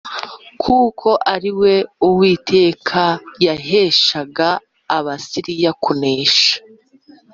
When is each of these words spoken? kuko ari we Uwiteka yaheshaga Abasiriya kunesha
kuko 0.61 1.09
ari 1.33 1.51
we 1.59 1.73
Uwiteka 2.07 3.03
yaheshaga 3.45 4.47
Abasiriya 4.97 5.71
kunesha 5.83 6.53